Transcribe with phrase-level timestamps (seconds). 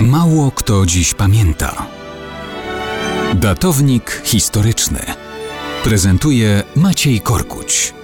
[0.00, 1.86] Mało kto dziś pamięta.
[3.34, 4.98] Datownik historyczny
[5.84, 7.94] prezentuje Maciej Korkuć.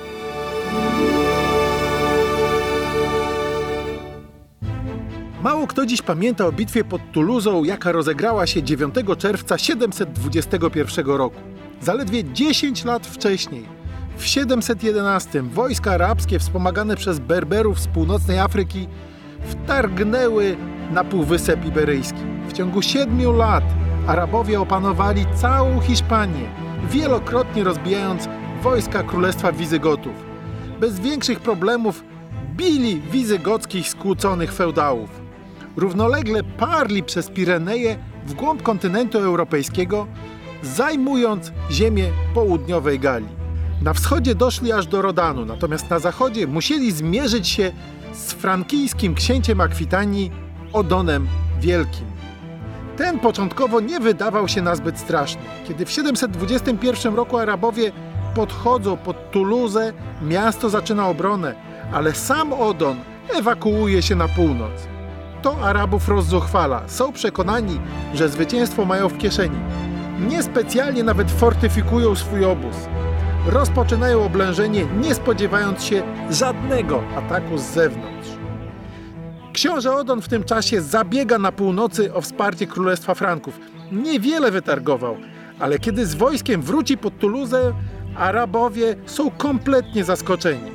[5.43, 11.41] Mało kto dziś pamięta o bitwie pod Toulousą, jaka rozegrała się 9 czerwca 721 roku.
[11.81, 13.65] Zaledwie 10 lat wcześniej,
[14.17, 18.89] w 711, wojska arabskie wspomagane przez Berberów z północnej Afryki
[19.45, 20.57] wtargnęły
[20.93, 22.21] na Półwysep Iberyjski.
[22.49, 23.65] W ciągu 7 lat
[24.07, 26.49] Arabowie opanowali całą Hiszpanię,
[26.91, 28.29] wielokrotnie rozbijając
[28.63, 30.13] wojska Królestwa Wizygotów.
[30.81, 32.05] Bez większych problemów
[32.57, 35.11] bili wizygockich skłóconych feudałów.
[35.77, 40.07] Równolegle parli przez Pireneje w głąb kontynentu europejskiego,
[40.63, 43.43] zajmując ziemię południowej Galii.
[43.83, 47.73] Na wschodzie doszli aż do Rodanu, natomiast na zachodzie musieli zmierzyć się
[48.13, 50.31] z frankijskim księciem Akwitanii
[50.73, 51.29] Odonem
[51.61, 52.07] Wielkim.
[52.97, 55.43] Ten początkowo nie wydawał się nazbyt straszny.
[55.69, 57.93] Kiedy w 721 roku Arabowie
[58.35, 61.55] podchodzą pod Toulouse, miasto zaczyna obronę,
[61.93, 62.97] ale sam Odon
[63.35, 64.73] ewakuuje się na północ.
[65.43, 66.83] To Arabów rozzuchwala.
[66.87, 67.81] Są przekonani,
[68.15, 69.59] że zwycięstwo mają w kieszeni.
[70.29, 72.77] Niespecjalnie nawet fortyfikują swój obóz.
[73.47, 78.42] Rozpoczynają oblężenie, nie spodziewając się żadnego ataku z zewnątrz.
[79.53, 83.61] Książę Odon w tym czasie zabiega na północy o wsparcie Królestwa Franków.
[83.93, 85.17] Niewiele wytargował,
[85.59, 87.73] ale kiedy z wojskiem wróci pod Toulouse,
[88.17, 90.71] Arabowie są kompletnie zaskoczeni.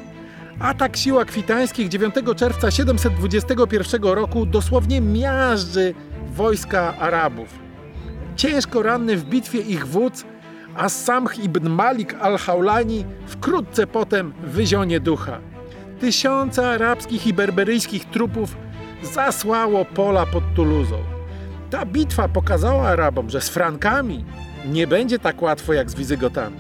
[0.60, 5.94] Atak sił akwitańskich 9 czerwca 721 roku dosłownie miażdży
[6.36, 7.50] wojska Arabów.
[8.36, 10.26] Ciężko ranny w bitwie ich wódz,
[10.76, 15.40] As-Samh ibn Malik al-Haulani wkrótce potem wyzionie ducha.
[16.00, 18.56] Tysiące arabskich i berberyjskich trupów
[19.04, 20.98] zasłało pola pod Tuluzą.
[21.70, 24.26] Ta bitwa pokazała Arabom, że z Frankami
[24.66, 26.58] nie będzie tak łatwo jak z Wizygotami.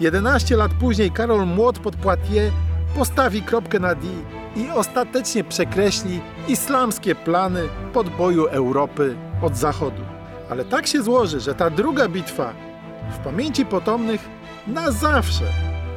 [0.00, 2.52] 11 lat później Karol Młot pod Poitiers
[2.96, 4.06] postawi kropkę na D
[4.56, 10.02] i ostatecznie przekreśli islamskie plany podboju Europy od zachodu.
[10.50, 12.52] Ale tak się złoży, że ta druga bitwa
[13.12, 14.20] w pamięci potomnych
[14.66, 15.44] na zawsze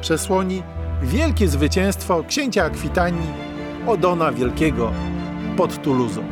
[0.00, 0.62] przesłoni
[1.02, 3.32] wielkie zwycięstwo księcia Akwitanii
[3.86, 4.92] Odona Wielkiego
[5.56, 6.24] pod Tuluzą.